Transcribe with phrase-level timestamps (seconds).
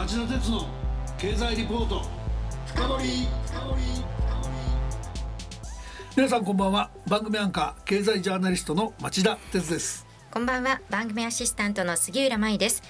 [0.00, 0.66] 町田鉄の
[1.18, 2.00] 経済リポート。
[2.64, 3.28] 深掘
[6.16, 6.90] 皆さんこんばんは。
[7.06, 10.06] 番組アンカー経済ジャーナリストの町田鉄です。
[10.30, 10.80] こんばんは。
[10.88, 12.82] 番組アシスタントの杉浦舞です。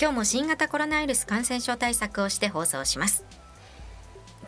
[0.00, 3.26] 今日も新型コロナウイルス感染症対策をして放送します。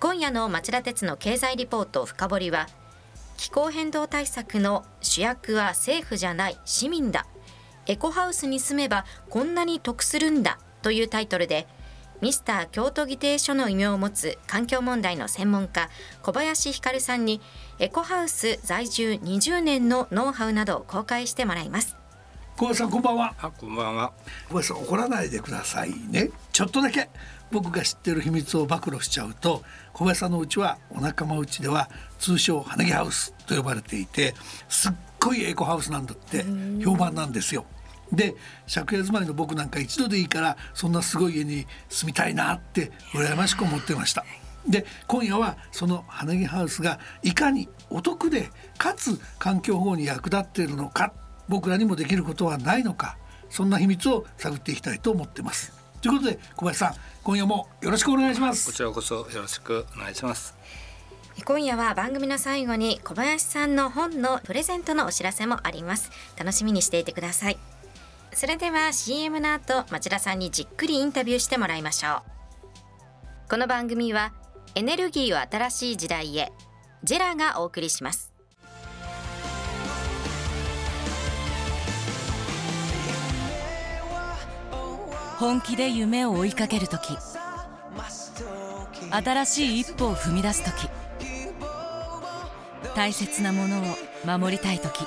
[0.01, 2.67] 今夜の町田鉄の経済リポート深掘は
[3.37, 7.27] 気候変動対策の主役は政府じゃない市民だ
[7.85, 11.67] エコハウスに住めばこんなに得するんだというタイトルで
[12.23, 15.91] ミスター京都議定書の異名を持つ環境問題の専門家
[16.23, 17.41] 小林光さんに
[17.79, 21.97] エコハウス在住20年のノウハウなどを公開してもらいます。
[22.57, 23.35] 小林さんこんばんは。
[23.39, 24.13] あこんばんは。
[24.49, 26.31] 小林さん怒らないでくださいね。
[26.53, 27.11] ちょっとだけ
[27.51, 34.35] 僕が知ってる秘密を暴露しちゃうと小林さんのうちはお仲間内では通称花毛ハウスと呼ばれていて
[34.69, 36.45] すっごいエコハウスなんだって
[36.83, 37.67] 評判なんですよ
[38.13, 38.35] で
[38.73, 44.25] 借家住まいの僕なんか一度でいいからそんなすごい家に住みたいなって羨ましく思ってました。
[44.69, 51.13] で今夜はその花木ハウスがいかにお得でかつ環境保護に役立っているのか
[51.49, 53.17] 僕らにもできることはないのか
[53.49, 55.73] そんな秘密を探っていきたいと思ってます。
[56.03, 58.67] ということで小林さん今夜もよろしくお願いします。
[58.67, 60.55] こちらこそよろしくお願いします。
[61.45, 66.11] 今夜は番組の最後に小林さんの本のプレゼントのお知らせもあります。
[66.37, 67.59] 楽しみにしていてください
[68.37, 73.51] それでは CM の後町田さんにじっくりインタビューしてもらいましょう。
[73.51, 74.35] この番組は
[74.75, 76.53] エネルギーを新しい時代へ
[77.03, 78.35] ジェラがお送りします。
[85.39, 87.17] 本気で夢を追いかける時
[89.11, 90.91] 新しい一歩を踏み出す時
[92.95, 93.83] 大切なものを
[94.39, 95.07] 守りたい時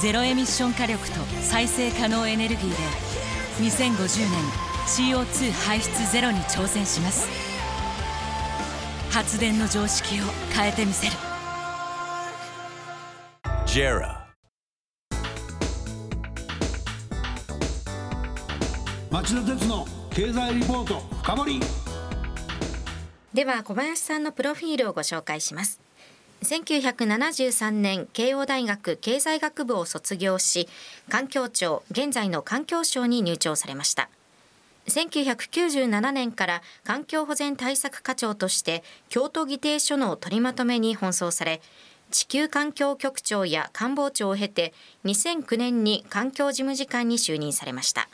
[0.00, 2.76] ゼロエミッション火力と再生可能エネルギーで
[3.70, 4.42] 2050年
[4.86, 7.28] CO2 排出ゼロに挑戦します。
[9.10, 10.24] 発電の常識を
[10.54, 11.12] 変えてみせる。
[13.66, 14.20] JERA.
[19.10, 21.60] 町田鉄の経済リポート深掘り。
[23.34, 25.78] では小林さんのプロフィールをご紹介します
[26.42, 30.68] 1973年慶応大学経済学部を卒業し
[31.08, 34.08] 環境庁現在の環境省に入庁されました。
[34.86, 41.60] 1997年から環境保全対策課長として京都議定書の取りまとめに奔走され
[42.10, 44.72] 地球環境局長や官房長を経て
[45.04, 48.08] 2009年に環境事務次官に就任されました。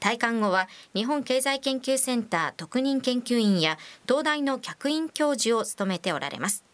[0.00, 3.78] 退官後は日本経済研究センター特任研究員や
[4.08, 6.64] 東大の客員教授を務めておられます。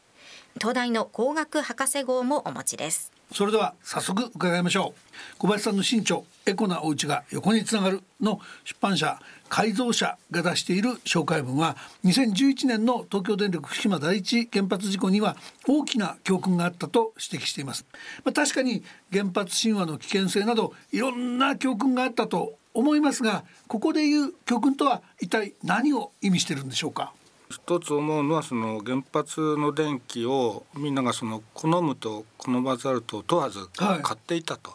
[0.59, 3.13] 東大の工学博士号もお持ちです。
[3.33, 5.37] それでは早速伺いましょう。
[5.39, 15.37] 小林さんの新著エコなお家が横につながるの出版社改造社が出している紹介文は2011年の東京電力福島第一原発事故には
[15.67, 17.87] 大きな教訓があったと指摘しています、
[18.25, 18.83] まあ、確かに
[19.13, 27.13] 原発神話の危険性などいろんな教訓があったと思いますがここでいう教訓とは一体何を意味してるんでしょうか？
[27.51, 34.73] 一つ思うのはその原発の電気をみんながその好むと好まざると問わず買っていたと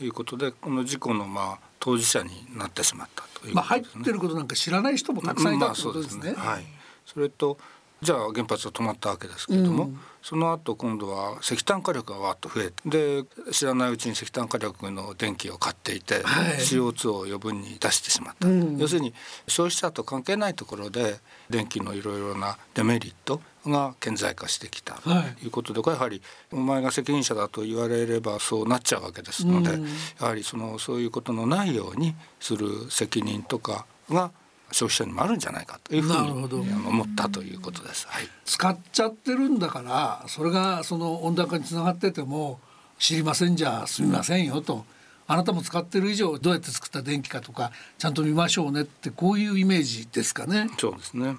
[0.00, 6.34] いうことで、はい、この事故のまあ当事者になってしまったという、ね、まあ入ってることなんか知らない人もたくさんいたということですね。
[6.36, 6.64] まあ、はい。
[7.06, 7.58] それと
[8.02, 19.12] じゃあ原発は止まったわけですけれども、うん、その後今度は石炭火力がわっと増えてで知らないうちに石炭火力の電気を買っていて、はい、CO2 を余分に出してしまった、うん、要するに
[19.48, 21.18] 消費者と関係ないところで
[21.50, 25.10] 電気のいろいろなデメリットが顕在化してきたと
[25.44, 25.48] い。
[25.48, 34.30] うことで、はい、やはりお前が責任者だと言われればそうなっちゃうわけですので、うん、やはりそのそういうことのないようにする責任とかが
[34.72, 38.06] 消費者にもあるんじゃないかというふうに思ったということです。
[38.08, 42.60] はい、使っちゃってるんだからそれがその温暖化につながってても
[42.98, 44.84] 知りませんじゃすみませんよと。
[45.26, 50.68] あなたも使ってる以上どうやって作った電気かとかちゃんと見ましょうねってこういうイメージですかね。
[50.76, 51.28] そうですね。
[51.28, 51.38] うん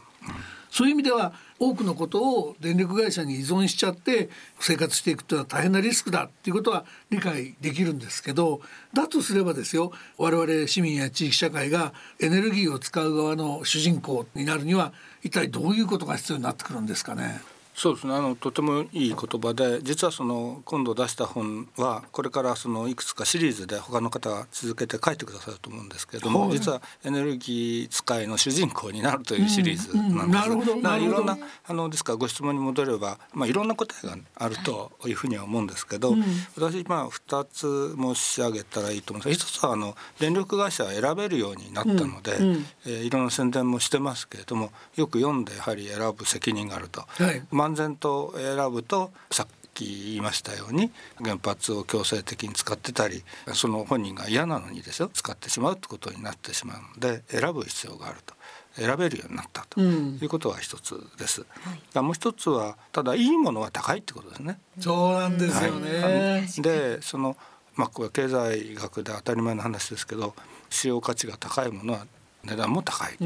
[0.72, 4.30] そういう意味では多くのことを電力会社に依存しちゃって
[4.60, 8.62] 生活していくというのは大変なリスクだっていうことは理解できるんですけど
[8.94, 17.42] だとすればですよ我々市民や地域社会がエネルギーを使う側の主人公になるには一体どういうことが必要になってくるんですかね？
[17.74, 18.14] そうですね。
[18.14, 30.16] あのとてもいい言葉で実はその今度出した本はこれからそのいくつかシリーズで他の方が続けて書いてくださると思うんですけれども、はい、実はエネルギー使いの主人公になるというシリーズなんです。
[30.16, 30.26] うん。
[30.26, 30.98] うん、なるほど。
[30.98, 36.22] いろんなあのですからご質問に戻れば、まあ、いろんな答えがあるというふうには思うんですけど、はい、
[36.56, 44.52] 私まあ2つ申し上げたらいいと思うんです一つはあの電力会社は選べるようになったので、うんうん、えー、いろんな宣伝もしてますけれど。
[44.62, 47.02] もよく読んでやはり選ぶ責任があると。
[47.02, 50.92] はい漫然と選ぶとさっき言いましたように
[51.22, 53.24] 原発を強制的に使ってたり
[53.54, 58.36] その本人が嫌なのにですよ使ってしまうってことになってしまうので選ぶ必要があると。
[58.74, 61.46] 選べるようになったということが一つです。
[61.94, 64.60] うん、もう一つはただいいものは高いってことですね。
[64.80, 66.00] そうなんですよね。
[66.00, 67.36] はい、でその
[67.76, 70.34] まあこれ経済学で当たり前の話ですけど
[70.70, 72.08] 使用価値が高いものは
[72.44, 73.26] 値段も高いと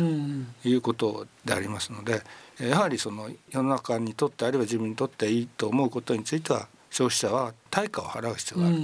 [0.68, 2.22] いうことでありますので、
[2.60, 8.78] やはりその世の中にとってあるいは自分にとっていいと思うことについては消費者は対価を払う必要がある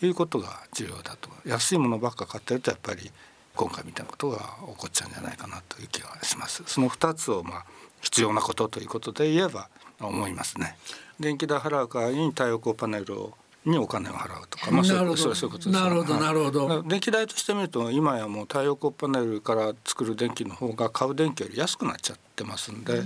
[0.00, 3.10] ということが重要だと、安いものばっか買ってるとやっぱり
[3.54, 4.44] 今回みたいなことが起
[4.76, 6.62] こっちゃうんじゃないかなという気がします。
[6.66, 7.64] その2つをまあ
[8.00, 9.68] 必要なことということで言えば
[10.00, 10.76] 思いますね。
[11.18, 13.34] 電気代払う代わりに太陽光パネルを
[13.68, 16.82] にお金を払うとか、まあ、そういうことですなるほどなるほど。
[16.82, 23.02] 電気代としてみると今やもう太陽光パネルから作る電気の方が買う電気より安くなっちゃってますんで。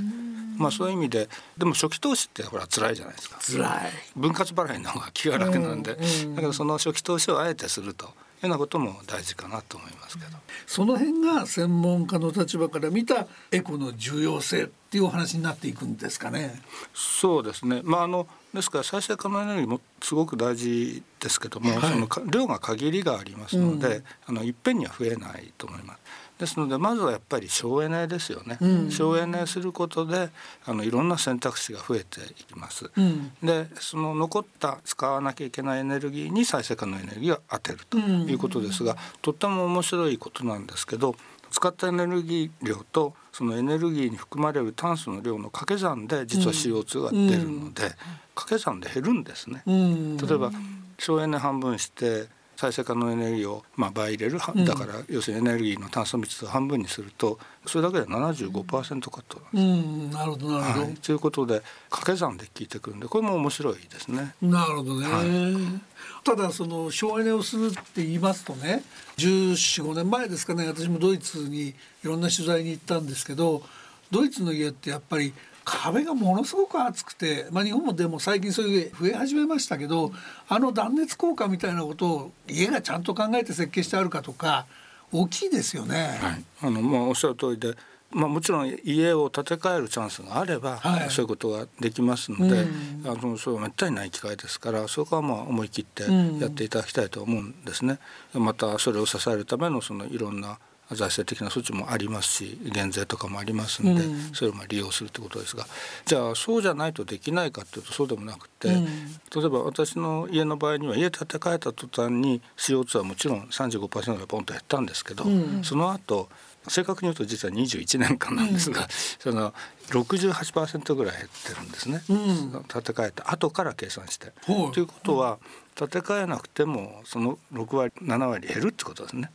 [0.58, 3.38] まあそういう意味ででも初期投資ってほら辛いじゃないですか。
[3.40, 3.92] 辛い。
[4.16, 8.14] 分割払いの方が気が楽なんで、うん、だけどその初期投資をあえてするというよ
[8.44, 10.30] うなことも大事かなと思いますけど。
[10.66, 16.60] その辺が専門家の立場から見たエコの重要性っていうお話になっていくんですかね。
[16.94, 17.80] そうですね。
[17.82, 26.00] まああのですから再生可能エネルギーもすごく大事ですけども、はい、その量が限りがありますので、うん、あのいっぺんには増えないと思います。
[26.43, 30.31] ですのでまずはやっぱり省エネですよね、うん、省エネすることで
[30.64, 41.14] あのいろんな選択肢が増えていきます、うん、でその残った使わなきゃいけないエネルギーに再生可能エネルギーを当てるということですが、とっても面白いことなんですけど
[41.52, 47.94] 使ったエネルギー量とそのエネルギーに含まれる炭素の量の掛け算で実は CO2 が出るので、
[48.34, 49.62] 掛け算で減るんですね。
[49.66, 50.50] 例えば
[50.99, 52.26] 省エネ半分して
[52.56, 59.40] 再生可能エネルギーをまあ倍入れる、だから要するにエネルギーの炭素密度を半分にするとそれだけで75%カット。
[59.52, 60.16] なんです。
[60.16, 64.34] なるほどなるほど、はい、ということで掛け算で効いてくるんでこれも面白いですね。
[64.40, 68.82] なるほどね、はい、ただその省エネをするって言いますとね
[69.16, 71.75] 1415年前ですかね私もドイツにい
[72.05, 73.62] ろんな取材に行ったんですけど
[74.10, 75.32] ドイツの家ってやっぱり
[75.64, 80.12] 壁がものすごく厚くて、まあ、日本もでも最近そういう増え始めましたけど
[80.48, 84.66] あの断熱効果みたいなことを家がちゃんと考えて設計してあるかとか
[85.12, 86.18] 大きいですよね。
[86.20, 87.76] はい、あのまあおっしゃる通りで
[88.14, 96.04] まあ、もちろん家を建て替えるチャンスがあれば、はい、そういうことができますので、うん、あのそうめったにない機会ですからそこはまあ思い切って
[96.38, 97.98] やっていただきたいと思うんですね。
[98.34, 100.58] またそれを支えるためのそのいろんな
[100.94, 105.66] 財政的な措置もありますし減税とかもありますので、うん、それをまあ利用するということですが
[106.04, 116.28] じゃあそうじゃないとできないかというとそうでもなくて、うん、例えば私の家の場合には家建て替えた途端に CO2 はもちろん35%がポンと減ったんですけど、うん、その後
[116.68, 118.88] 正確に言うと実は21年間なんですが、うん、
[119.18, 119.52] その
[119.88, 124.32] 68%ぐらい減ってるんですね、うん、建て替えた後から計算して。
[124.46, 125.38] ということは、
[125.74, 129.31] 建て替えなくてもその6割7割減るってことですね。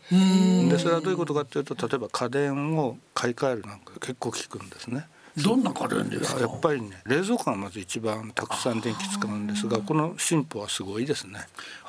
[0.69, 5.07] でそれはどういうことかというと例えば家電を買い替えるなんか結構効くんですね。
[5.43, 6.41] どんな家電ですか？
[6.41, 11.39] やっぱりね冷蔵庫がまず一番たくさん電気使うんですがこの進歩はすごいですね。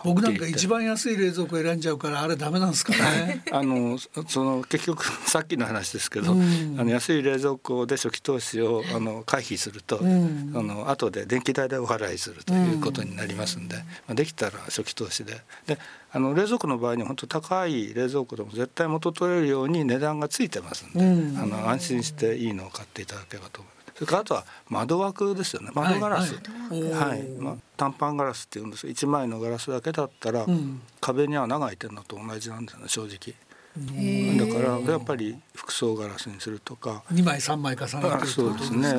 [0.04, 3.42] 僕なんか一番安い冷蔵庫選んじゃうからあれダメなんですかね？
[3.50, 15.40] あのその結局さっきの話ですけど、うん、あの安い冷蔵庫で初期投資をあの回避すると、うん、あの後で電気代でお払いするということになりますんで、うん、まあ、できたら初期投資で。
[15.66, 15.78] で
[16.10, 23.78] あの冷蔵庫の場合に本当高い冷蔵庫でも絶対元取れるように値段がついてますんで、うん、あの安心していいのを買っていただければと思います。
[23.98, 25.70] それからあとは窓枠ですよね。
[25.74, 26.40] 窓ガラス、は
[26.76, 33.34] い、はい、まあ、短パンガラスっていうんです1枚のガラスだけだったら、うん、壁に穴が開いてるのと同じなんですよね正直。
[33.76, 37.02] だからやっぱり複層ガラスにするとか。
[37.12, 38.94] 2枚3枚重ねてそうですね、あ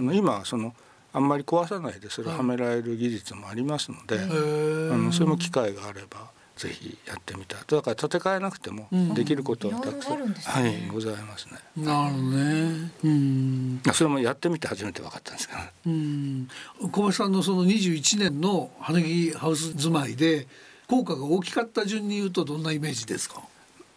[0.00, 0.74] の今その
[1.12, 6.30] あんまり壊さないでそれをはめられる技術もありますので、あのそれも機会があれば
[6.60, 11.58] ぜひやってみたいだから建て替えなくてもできることはたくさん、ね、はいございますね。
[11.76, 12.90] なるほどね。
[13.02, 13.80] うん。
[13.94, 16.48] それもやってみて初めて分かったんですけど、ね、うん。
[16.92, 20.46] 小林さんのその21年の羽木ハウス住まいで
[20.86, 23.42] 効果が大きかった順に言うとどんなイメージですか？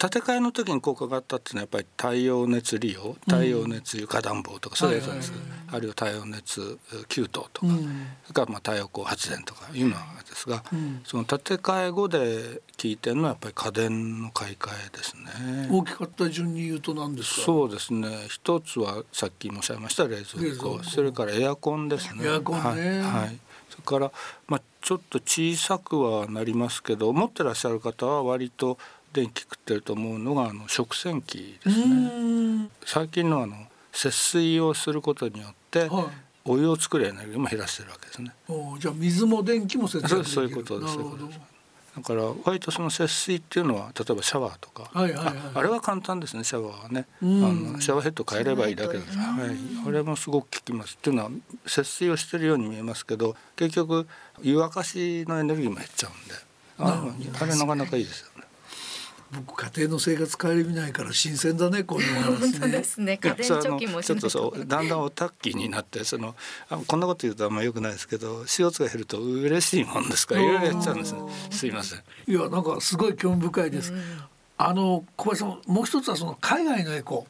[0.04, 5.32] 建て替えの時に効果があったっていうのはやっぱり太陽熱利用太陽熱床暖房とかそれぞれです、
[5.72, 15.70] あるいは太陽熱給湯とか、うん、それからまあ太陽光発電とかいうのはですが、うん、その建て替え後で聞いてるのはやっぱり家電の買い替えですね。
[15.72, 17.42] 大きかった順に言うと何ですか？
[17.46, 18.10] そうですね。
[18.28, 20.84] 一つはさっき申し上げました冷蔵庫。
[20.84, 22.26] それからエアコンですね。
[22.26, 24.12] エアコンね、はい、はい、それから
[24.48, 28.78] まあちょっと小さくはなりますけど持ってらっしゃる方は割と
[29.14, 32.70] 電気食ってると思うのがあの食洗機ですね。
[32.86, 33.56] 最近のあの
[33.92, 36.06] 節水をすることによって、はい、
[36.46, 38.34] お湯を作るエネルギーも減らしてるわけですね。
[38.50, 40.98] おじゃあ水も電気も節約 そういうことです
[41.96, 50.96] だから割とその節水っていうのは例えばシャワーとか、はいはいはい、ああれは簡単ですねシャワーはね、あのシャワーヘッド変えればいいだけです、はい、あれもすごく効きます。
[50.96, 51.30] っていうのは
[51.68, 54.08] 節水をしてるように見えますけど結局
[54.42, 56.54] 湯沸かしのエネルギーも減っちゃうんで。
[56.80, 57.06] あ
[57.40, 58.33] あれなかなかいいですよ
[59.36, 62.38] 僕家庭の生活顧みないから新鮮だねこういう話ね。
[62.60, 63.18] 本当ですね。
[63.18, 66.36] 家電貯金もちょっとそうだんだんオタッキーになってその
[66.70, 70.36] あこんなこと言うとあんま良くないですけど CO2 が減ると嬉しいもんですか？
[70.36, 71.22] らいろいろやっちゃうんですね。
[71.52, 72.00] すいません。
[72.28, 73.94] いやなんかすごい興味深いです。
[74.58, 77.28] あの小林さんもう一つはその海外のエコ。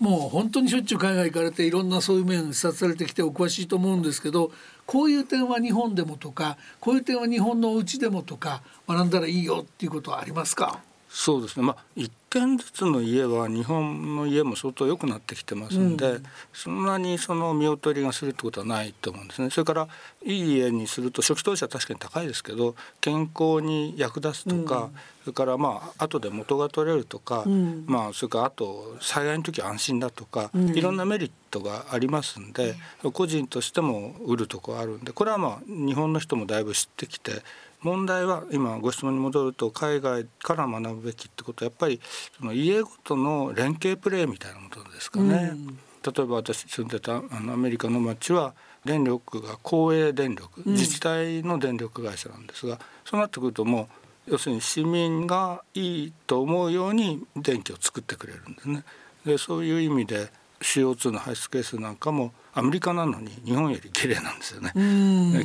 [0.00, 4.50] もう本当にしょっちゅう海外行かれていろんなそういう面視察されてきてお詳しいと思うんですけど
[4.86, 10.80] こういう点は日本でもとかこういう点は日本のお家でもとか学んだらいいよっていうことはありますか？
[11.16, 11.64] そうですね。
[11.64, 19.48] まあ一軒ずつの家は日本の家も相当良くなってきてますんで、うん、そんなにその見劣りがするってことはないと思うんですね。
[19.50, 19.88] それから
[20.24, 24.90] いい家にすると初期投資は確かに高いですけど健康に役立つとか、うん、
[25.22, 32.74] それからまあ後で元が取れるとか、うん、まあそれからあと災害の時安心だとか、いろんなメリットがありますんで、
[33.12, 37.42] 個人としても売るとこあるんでこれはまあ日本の人もだいぶ知ってきて
[37.84, 42.00] 問題は今ご質問に戻ると海外から学ぶべきってことはやっぱり
[42.36, 45.52] その家ごとの連携プレーみたいなことですかね。
[45.52, 45.74] うん、例
[46.18, 53.88] えば私住んでたあのアメリカの町は電力が公営電力、自治体の電力会社なんですがそうなってくるとも
[54.28, 58.84] う要するに市民がいいと思うように電気を作ってくれるんですね。
[59.26, 64.72] でそういう意味で CO2 の排出係数なんかもアメリカなのに日本より綺麗なんですよね。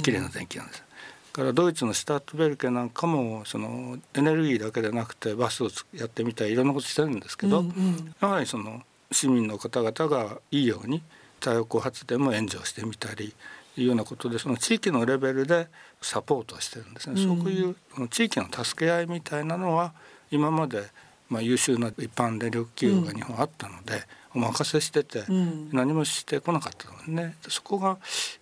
[0.01, 0.83] 綺麗な電気なんです。
[1.39, 8.81] からドイツのシュタットベルケなんかもそのエネルギーだけでなくてバスをやってみたりいろんなことしてるんですけど、うんうん、やはりその
[9.11, 11.01] 市民の方々がいいように
[11.39, 13.33] 太陽光発電も援助してみたり
[13.77, 15.67] いうようなことでその地域のレベルで
[16.01, 17.75] サポートしてるんですね、うん、そういう
[18.09, 19.93] 地域の助け合いみたいなのは
[20.31, 20.83] 今まで
[21.29, 24.01] まあ優秀な一般電力企業が日本あったので、
[24.35, 25.23] お任せしてて、
[25.71, 27.35] 何もしてこなかったのね。
[27.47, 27.97] そこが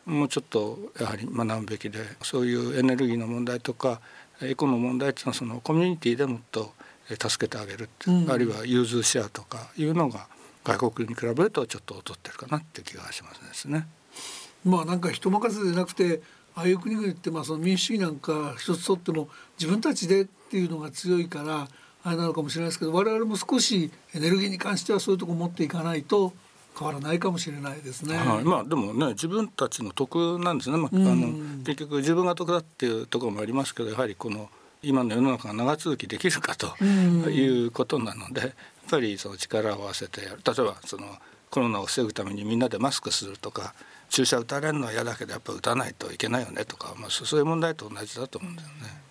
[0.05, 4.01] もうちょっとやはり学ぶべきでそういうエネルギーの問題とか
[4.41, 6.73] エコの問題っていうのはそのコミュニティでもっと
[7.09, 10.27] 助けてあげるって、うん、あるいは融通シェアとかいうのが
[10.63, 13.87] 外国に比べるとちょっと劣ってるかなって気がしますですね。
[14.65, 16.21] まあなんか人任せでなくて
[16.55, 21.67] ああいう国々ってまあその民主主義なんか一つとっても自分たちでっていうのが強いから
[22.07, 26.31] あれなのかもしれないですけど我々も少しエネルギーに関してはそういうとこ持っていかないと
[26.77, 28.15] 変わらないかもしれないですね。
[28.15, 30.77] はい、まあでもね自分たちの得なんですね。
[30.77, 34.49] まあ、あの結局自分が得だっていうところもありますけどやはりこの
[34.81, 38.51] 今の世の中が長続きできるかということなのでやっ
[38.89, 41.05] ぱりその力を合わせてやる例えばその
[41.49, 43.73] コロナを防ぐためにみんなでマスクするとか
[44.09, 49.06] 注射打たれるのは嫌だけどやっぱり打たないといけないよねとか、まあ、そういう問題と同じだと思うんだよね。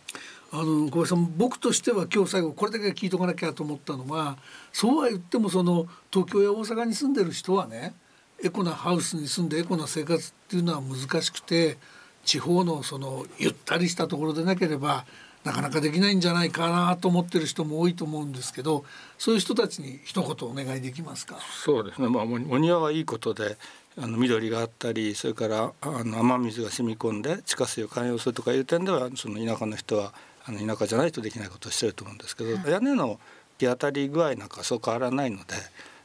[0.53, 4.39] あの小林さん僕としては今日最後これだけ聞いとかなきゃと思ったのは
[4.73, 7.95] そうは言ってもその東京や大阪に住んでる人はね
[8.43, 11.79] エコなハウスに住んでエコな生活っていうのは難しくて
[12.25, 15.05] 地方のそのゆったりしたところでなければ
[15.45, 18.85] なかなかできないんじゃないかなと思ってる人も多いと思うんですけど
[19.17, 21.39] そういう人たちに一言お願いできますか？
[21.65, 23.57] そうですね、まあ、お庭はいいことで
[23.97, 30.13] あの緑があったりそれからあの雨水が染み込んで地下水を寛容するとかいう点ではその田舎の人は
[30.47, 33.19] あの田舎じゃないとできないことをしてると思うんですけど、屋根の
[33.59, 35.55] 日当たり具合なんかそう変わらないので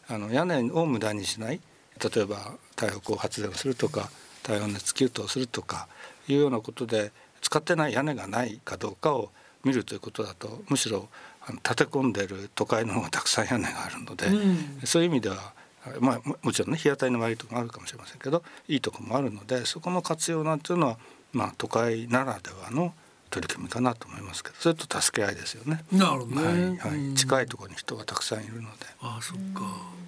[0.08, 1.62] あの屋根を無駄にしない
[2.14, 4.10] 例えば太陽光発電をするとか
[4.42, 5.88] 太陽熱給湯をするとか
[6.28, 9.32] いうようなことで使ってない屋根がないかどうかを
[9.64, 11.08] 見るということだとむしろ
[11.46, 15.54] あの立て込んでる都会の方がたくさん屋根があるので、うん、そういう意味では
[16.00, 20.98] まあ、もちろんね日当たりの悪いところもあるかもしれませんけどいいところもあるのでそこの活用なんていうのは、
[21.34, 22.94] まあ、都会ならではの
[23.32, 25.84] 取り組みかなと思いますけどそれと助け合いですよね。
[25.92, 26.44] なるほどね、
[26.78, 28.86] はいはい、近いところに人がたくさんいるので。
[29.02, 29.64] あそっか。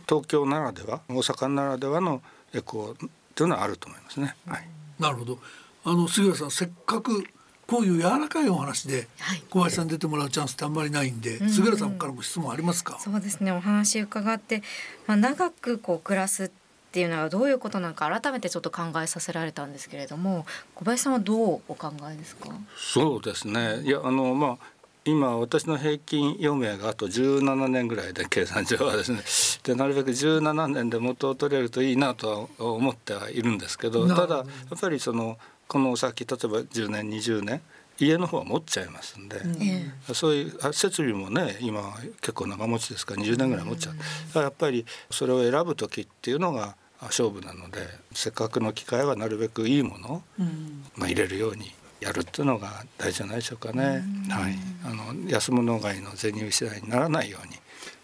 [0.07, 2.21] 東京ならでは大阪ならではの
[2.53, 4.35] エコーというのはあると思いますね。
[4.45, 4.67] はい、
[4.99, 5.39] なるほど。
[5.85, 7.23] あの杉浦さんせっかく
[7.65, 9.07] こういう柔らかいお話で
[9.49, 13.51] 小林さん出てもらうチャンスってあんまりないんで、はい、杉浦さんからも質問ありますか、そうですね。
[13.51, 14.61] お話伺って、
[15.07, 16.62] まあ、長くこう暮らすって
[16.99, 20.45] いうのはどういうことなのか改めてちょっと考えさせられたんですけれども
[20.75, 22.49] 小林さんはどうお考えですか？
[22.77, 23.81] そうですね。
[23.83, 24.73] いやあのまあ
[25.05, 29.21] 今私の平均余命があと17年ぐらいで計算上はですね
[29.63, 37.61] でなるべく17年で元を取れるといいなとは思ってはいるんですけどただやっぱりそのこの先例えば10年20年
[37.99, 43.95] 家の方は持っちゃいますんで、うん、そういう設備もね今結構長持ちですから20年ぐらい持っちゃう、
[44.35, 47.81] うん、やっぱりそれを選ぶ時っていうのが勝負なので
[48.13, 54.03] せっかくの機会はなるべくいいものを、うん、まあ、入れるようにやるっていうのが大事じゃないでしょうかね。
[54.29, 54.55] はい、
[54.85, 57.53] あの安物買いの銭失いにならないように。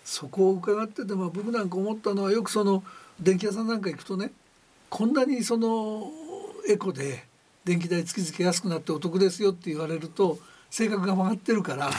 [0.06, 2.84] そこを伺ってても僕なんか思ったのはよくその
[3.20, 4.32] 電気屋さんなんか行くとね
[4.90, 6.12] こんなにその
[6.68, 7.26] エコで
[7.64, 10.40] 電気代月々安くなってお得ですよって言われると
[10.72, 11.92] 性格が曲がってるから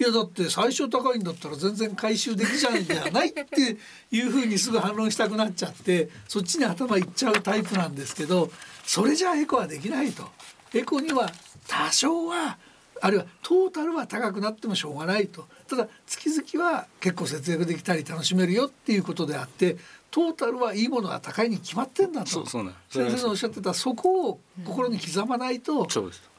[0.00, 3.76] いやだって最初高いんだったら全然回収できちゃうんじゃないって
[4.12, 8.50] いうふうにすぐ反論したくなっちゃってそっちに頭いっちゃうタイプなんですけど
[8.84, 10.28] それじゃエコはできないと。
[10.74, 11.30] エコには
[11.66, 12.58] 多少は
[13.00, 19.76] あるいはトータルは高くなってもしょうがないとただ月々は結構節約できたり楽しめるよっていうことであって
[20.10, 22.46] トータルはいいものが高いに決まってんだと。
[22.46, 25.86] 先生のおっしゃってたそこを心に刻まないと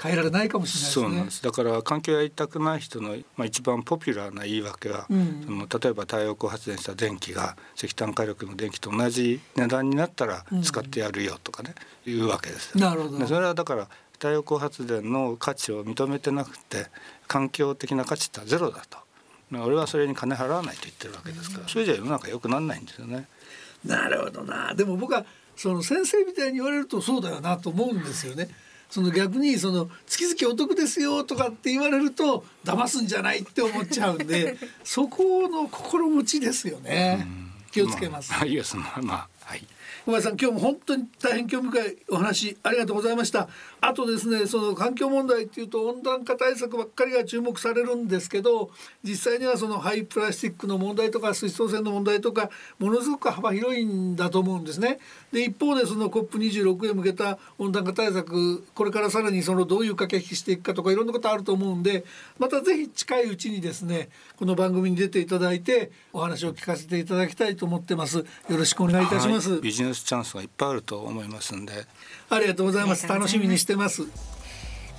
[0.01, 1.49] 変えられないかもしれないですね。
[1.49, 11.75] だから環境やりたくない人の、まあ、一番ポピュラーな言い訳は、うん、その例えば太陽光発電した電気が石炭火力の電気と同じ値段になったら使ってやるよとかね、
[12.07, 13.27] うん、いうわけですなるほど。
[13.27, 16.88] それはだから太陽光発電の価値を認めてなくて
[17.27, 18.97] 環境的な価値ってゼロだと。
[19.51, 23.27] 俺はそれに金払わないと言ってるわけですから、それじゃ世の中良くならないんですよね。
[23.86, 28.50] なるほどなでも僕はその先生みたいに言われるとそうだよなと思うんですよね。
[28.89, 37.27] その逆にその月々お得ですよとかって言われると騙すんじゃないって思っちゃうんで そこの心持ちですよね。
[37.71, 38.31] 気をつけます。
[38.31, 39.67] まあ、いやそのまあはい
[40.09, 43.48] 小林さん今日も本当に大変興味深いお話ありがとうございました。
[43.79, 48.72] あとですねその環境問題っていうと温暖化対策ばっかりが注目されるんですけど
[49.03, 54.98] 実際にはその廃プラスチックの問題とか水素線の問題とかものすごく幅広いんだと思うんですね。
[55.31, 62.03] で一方でその COP26 へ向けた温暖化対策これからさらにそのどういう駆け引きしていくかとかいろんなことあると思うんで
[62.39, 68.17] またぜひ近いうちにですねこの番組に出ていただいてお話を聞かせていただきたいと思ってます。
[68.17, 69.61] よろしくお願いいたします、はい。
[70.00, 71.85] ネスチャンスがいっぱいあると思いますんで。
[72.29, 73.07] ありがとうございます。
[73.07, 74.03] 楽しみにしてます。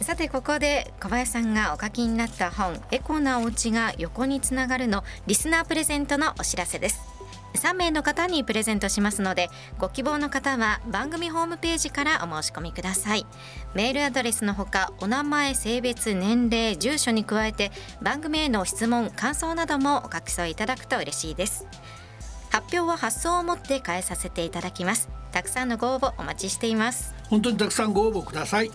[0.03, 7.01] さてここで小林さんがお書きになった本エコなお家が横につながるのリスナープレゼントのお知らせです。
[7.55, 13.27] 3名の方にプレゼントしますのでご希望の方は番組ホームページからお申し込みください。
[13.75, 21.67] メールアドレスのほかお名前性別年齢住所に加えて番組への質問感想などもお書き添えいただくと嬉しいです
[22.51, 25.09] 発表は発送をもって返させていただきます。
[25.33, 27.15] たくさんのご応募お待ちしています。
[27.29, 28.71] 本当にたくさんご応募ください。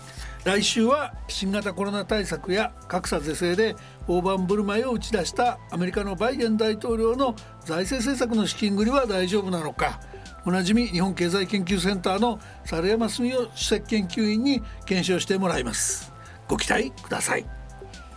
[0.45, 3.75] 来週は新型コロナ対策や格差是正で
[4.07, 7.35] 大盤振る舞いを打ち出したアメリカのバイデン大統領の
[7.65, 9.99] 財政政策の資金繰りは大丈夫なのか。
[10.45, 16.13] おなじみ日本経済研究センターの猿山澄夫主席研究員に検証してもらいます。
[16.47, 17.45] ご期待ください。